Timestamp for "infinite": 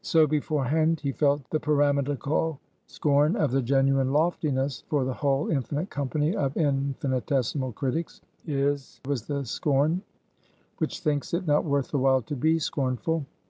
5.50-5.90